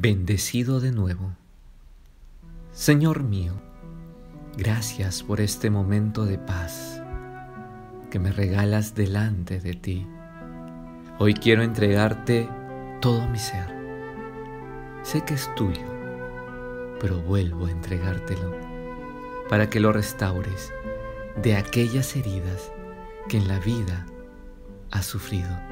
bendecido 0.00 0.78
de 0.78 0.92
nuevo. 0.92 1.32
Señor 2.72 3.24
mío, 3.24 3.52
gracias 4.56 5.24
por 5.24 5.40
este 5.40 5.70
momento 5.70 6.24
de 6.24 6.38
paz 6.38 7.02
que 8.08 8.20
me 8.20 8.30
regalas 8.30 8.94
delante 8.94 9.58
de 9.58 9.74
ti. 9.74 10.06
Hoy 11.18 11.34
quiero 11.34 11.62
entregarte 11.64 12.48
todo 13.00 13.26
mi 13.26 13.38
ser. 13.38 13.66
Sé 15.02 15.24
que 15.24 15.34
es 15.34 15.52
tuyo, 15.56 15.84
pero 17.00 17.20
vuelvo 17.20 17.66
a 17.66 17.72
entregártelo 17.72 18.54
para 19.48 19.68
que 19.68 19.80
lo 19.80 19.92
restaures 19.92 20.72
de 21.42 21.56
aquellas 21.56 22.14
heridas 22.14 22.70
que 23.28 23.38
en 23.38 23.48
la 23.48 23.58
vida 23.58 24.06
has 24.92 25.06
sufrido. 25.06 25.67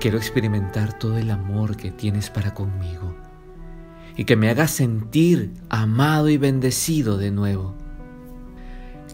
Quiero 0.00 0.16
experimentar 0.16 0.98
todo 0.98 1.18
el 1.18 1.30
amor 1.30 1.76
que 1.76 1.90
tienes 1.90 2.30
para 2.30 2.54
conmigo 2.54 3.14
y 4.16 4.24
que 4.24 4.34
me 4.34 4.48
hagas 4.48 4.70
sentir 4.70 5.52
amado 5.68 6.30
y 6.30 6.38
bendecido 6.38 7.18
de 7.18 7.30
nuevo. 7.30 7.74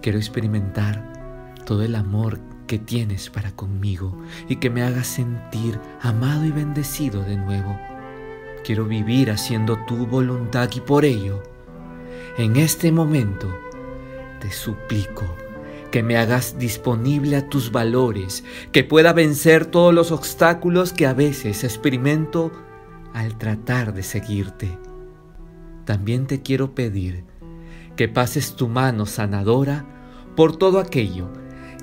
Quiero 0.01 0.19
experimentar 0.19 1.57
todo 1.65 1.83
el 1.83 1.97
amor 1.97 2.39
que 2.69 2.79
tienes 2.79 3.31
para 3.31 3.51
conmigo 3.51 4.17
y 4.49 4.57
que 4.57 4.71
me 4.71 4.85
hagas 4.85 5.09
sentir 5.09 5.77
amado 6.03 6.45
y 6.45 6.53
bendecido 6.53 7.25
de 7.25 7.37
nuevo. 7.37 7.77
Quiero 8.65 8.85
vivir 8.85 9.33
haciendo 9.33 9.85
tu 9.87 10.07
voluntad 10.07 10.71
y 10.73 10.81
por 10.81 11.05
ello, 11.05 11.43
en 12.39 12.55
este 12.55 12.93
momento, 12.93 13.53
te 14.39 14.53
suplico 14.53 15.37
que 15.91 16.03
me 16.03 16.17
hagas 16.17 16.59
disponible 16.59 17.37
a 17.37 17.49
tus 17.49 17.73
valores, 17.73 18.45
que 18.73 18.85
pueda 18.85 19.13
vencer 19.13 19.67
todos 19.67 19.95
los 19.95 20.11
obstáculos 20.13 20.93
que 20.93 21.07
a 21.07 21.15
veces 21.15 21.65
experimento 21.65 22.53
al 23.15 23.39
tratar 23.39 23.95
de 23.95 24.03
seguirte. 24.03 24.79
También 25.85 26.27
te 26.27 26.43
quiero 26.43 26.75
pedir 26.75 27.25
que 27.97 28.09
pases 28.09 28.57
tu 28.57 28.69
mano 28.69 29.07
sanadora 29.07 29.87
por 30.35 30.57
todo 30.57 30.79
aquello 30.81 31.29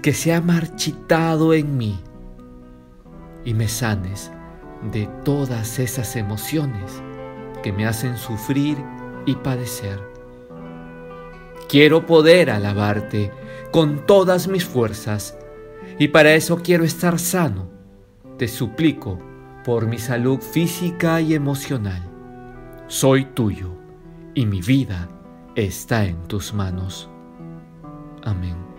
que 0.02 0.14
se 0.14 0.34
ha 0.34 0.42
marchitado 0.42 1.54
en 1.54 1.78
mí 1.78 2.00
y 3.46 3.54
me 3.54 3.68
sanes 3.68 4.32
de 4.92 5.08
todas 5.24 5.80
esas 5.80 6.16
emociones 6.16 7.02
que 7.64 7.72
me 7.72 7.86
hacen 7.86 8.18
sufrir 8.18 8.78
y 9.26 9.36
padecer. 9.36 10.00
Quiero 11.70 12.06
poder 12.06 12.50
alabarte 12.50 13.32
con 13.74 14.06
todas 14.06 14.48
mis 14.48 14.64
fuerzas 14.64 15.36
y 15.98 16.10
para 16.10 16.36
eso 16.36 16.62
quiero 16.64 16.84
estar 16.84 17.18
sano. 17.18 17.72
Te 18.38 18.48
suplico 18.48 19.20
por 19.66 19.88
mi 19.88 19.98
salud 19.98 20.40
física 20.40 21.20
y 21.20 21.34
emocional. 21.34 22.04
Soy 22.86 23.26
tuyo 23.26 23.72
y 24.36 24.46
mi 24.46 24.62
vida 24.62 25.10
está 25.56 26.06
en 26.06 26.22
tus 26.28 26.54
manos. 26.54 27.10
Amén. 28.24 28.73